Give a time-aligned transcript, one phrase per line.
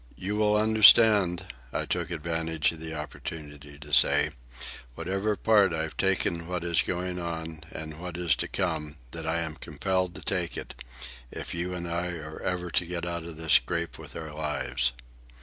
[0.15, 4.31] "You will understand," I took advantage of the opportunity to say,
[4.95, 9.27] "whatever part I take in what is going on and what is to come, that
[9.27, 13.37] I am compelled to take it—if you and I are ever to get out of
[13.37, 14.91] this scrape with our lives."